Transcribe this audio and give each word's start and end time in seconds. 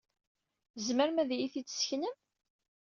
Tzemrem 0.75 1.17
ad 1.23 1.29
iyi-t-id-tesseknem? 1.31 2.15